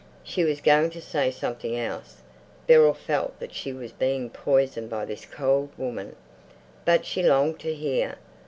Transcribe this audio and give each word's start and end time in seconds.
She 0.23 0.43
was 0.43 0.61
going 0.61 0.89
to 0.97 0.99
say 0.99 1.29
something 1.29 1.77
else. 1.77 2.23
Beryl 2.65 2.95
felt 2.95 3.39
that 3.39 3.53
she 3.53 3.71
was 3.71 3.91
being 3.91 4.31
poisoned 4.31 4.89
by 4.89 5.05
this 5.05 5.25
cold 5.27 5.69
woman, 5.77 6.15
but 6.85 7.05
she 7.05 7.21
longed 7.21 7.59
to 7.59 7.71
hear. 7.75 8.15